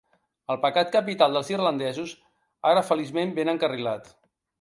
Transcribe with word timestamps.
El 0.53 0.57
pecat 0.61 0.87
capital 0.95 1.37
dels 1.37 1.51
irlandesos, 1.53 2.13
ara 2.71 2.85
feliçment 2.87 3.35
ben 3.37 3.53
encarrilat. 3.55 4.11